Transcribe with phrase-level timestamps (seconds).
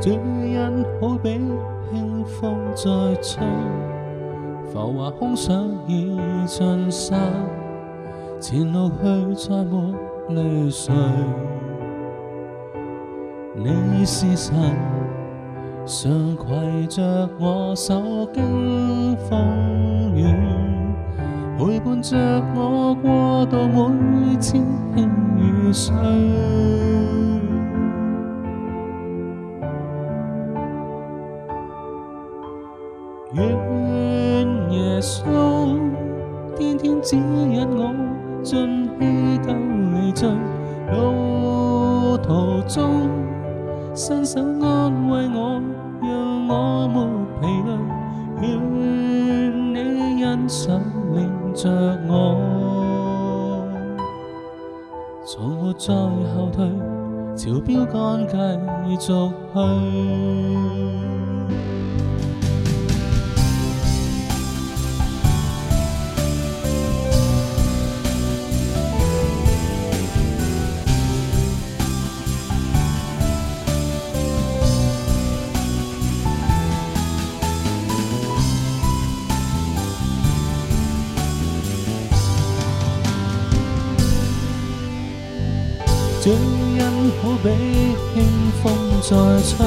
[0.00, 1.38] 这人好比
[1.92, 2.90] 轻风在
[3.20, 3.46] 吹，
[4.72, 5.54] 浮华空想
[5.86, 7.20] 已尽散，
[8.40, 9.94] 前路去再没
[10.30, 10.94] 泪水。
[13.54, 14.54] 你是神，
[15.84, 19.38] 常携着我手经风
[20.16, 20.24] 雨，
[21.58, 22.16] 陪伴着
[22.54, 24.64] 我过渡每千
[24.96, 25.92] 轻与碎。
[36.56, 37.94] 天天指引我，
[38.42, 39.52] 尽希救
[39.92, 40.28] 离罪，
[40.92, 43.08] 路途中
[43.94, 45.60] 伸手安慰我，
[46.02, 46.08] 让
[46.48, 46.96] 我没
[47.40, 47.70] 疲累。
[48.42, 48.44] 愿
[49.74, 49.78] 你
[50.24, 50.72] 恩手
[51.14, 51.18] 领
[51.54, 51.68] 着
[52.08, 52.10] 我，
[55.26, 56.58] 从没再后退，
[57.36, 61.09] 朝标杆继续去。
[86.22, 87.48] 这恩好比
[88.12, 88.22] 轻
[88.62, 89.08] 风在
[89.42, 89.64] 吹，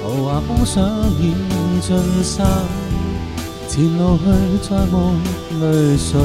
[0.00, 0.82] 浮华风想
[1.20, 1.34] 已
[1.82, 2.46] 尽散，
[3.68, 4.24] 前路去
[4.66, 4.94] 再无
[5.60, 6.18] 泪水。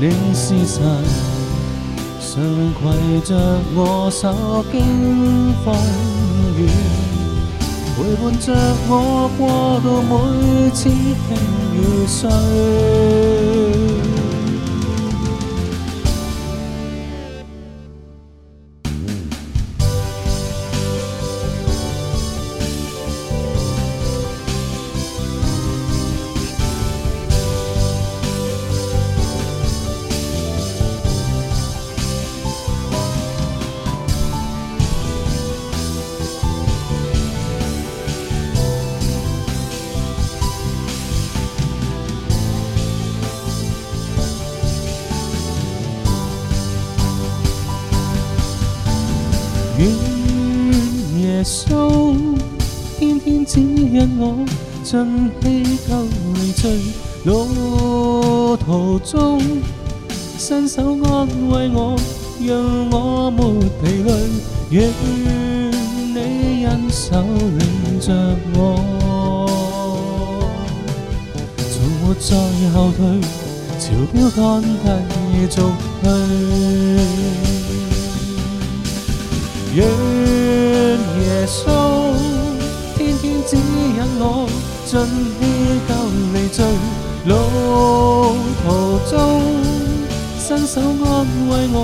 [0.00, 0.80] 你是神，
[2.20, 2.30] 常
[2.72, 2.86] 携
[3.24, 3.34] 着
[3.74, 4.78] 我手经
[5.64, 5.74] 风
[6.56, 6.68] 雨，
[7.96, 8.54] 陪伴着
[8.88, 11.26] 我过渡每次轻
[11.74, 12.28] 与碎。
[49.78, 49.88] 愿
[51.20, 52.16] 耶稣
[52.98, 54.44] 天天指引我，
[54.82, 55.90] 尽希救
[56.56, 56.80] 罪。
[57.24, 59.40] 路途中
[60.36, 61.96] 伸手安慰我，
[62.40, 62.50] 让
[62.90, 64.10] 我没疲累。
[64.70, 64.90] 愿
[66.12, 68.12] 你恩手领着
[68.54, 68.56] 我，
[71.70, 71.72] 从
[72.02, 72.34] 没再
[72.72, 73.00] 后退，
[73.78, 74.86] 朝标杆继
[75.38, 75.56] 续去。
[79.78, 81.62] 愿耶稣
[82.96, 84.22] 天天指引我，
[84.84, 84.98] 尽
[85.38, 85.40] 希
[85.86, 85.90] 救
[86.34, 86.58] 离罪。
[87.26, 87.30] 路
[88.64, 88.66] 途
[89.08, 89.14] 中
[90.40, 91.14] 伸手安
[91.48, 91.76] 慰我，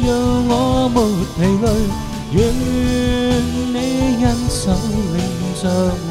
[0.00, 0.08] 让
[0.48, 0.96] 我没
[1.34, 1.66] 疲累。
[2.32, 2.36] 愿
[3.74, 3.76] 你
[4.24, 4.72] 恩手
[5.12, 5.20] 领
[5.60, 5.62] 着
[6.08, 6.10] 我，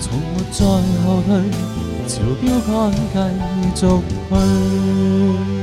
[0.00, 0.64] 从没再
[1.04, 1.30] 后退，
[2.08, 2.42] 朝标
[3.12, 3.14] 杆
[3.74, 3.84] 继续
[4.30, 5.57] 去。